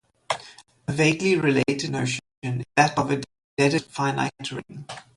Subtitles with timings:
[0.87, 3.21] A vaguely related notion is that of a
[3.59, 4.87] Dedekind-finite ring.